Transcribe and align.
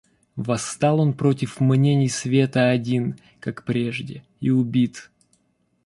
Восстал 0.35 0.99
он 0.99 1.13
против 1.13 1.59
мнений 1.59 2.09
света 2.09 2.71
один, 2.71 3.19
как 3.39 3.63
прежде... 3.65 4.23
и 4.39 4.49
убит! 4.49 5.11